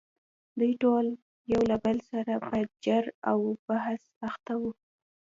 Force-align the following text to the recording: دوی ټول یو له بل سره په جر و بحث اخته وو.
دوی 0.59 0.71
ټول 0.83 1.05
یو 1.53 1.61
له 1.71 1.77
بل 1.85 1.97
سره 2.11 2.33
په 2.49 2.57
جر 2.85 3.05
و 3.35 3.43
بحث 3.67 4.01
اخته 4.29 4.53
وو. 4.61 4.71